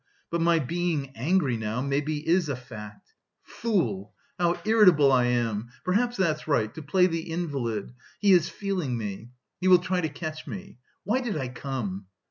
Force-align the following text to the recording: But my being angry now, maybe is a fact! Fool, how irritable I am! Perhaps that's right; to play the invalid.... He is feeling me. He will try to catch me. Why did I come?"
But 0.31 0.41
my 0.41 0.57
being 0.57 1.11
angry 1.15 1.57
now, 1.57 1.79
maybe 1.79 2.27
is 2.27 2.49
a 2.49 2.55
fact! 2.55 3.13
Fool, 3.43 4.15
how 4.39 4.59
irritable 4.65 5.11
I 5.11 5.25
am! 5.25 5.67
Perhaps 5.85 6.17
that's 6.17 6.47
right; 6.47 6.73
to 6.73 6.81
play 6.81 7.05
the 7.05 7.29
invalid.... 7.31 7.93
He 8.19 8.31
is 8.33 8.49
feeling 8.49 8.97
me. 8.97 9.29
He 9.59 9.67
will 9.67 9.77
try 9.77 10.01
to 10.01 10.09
catch 10.09 10.47
me. 10.47 10.79
Why 11.03 11.21
did 11.21 11.37
I 11.37 11.49
come?" 11.49 12.07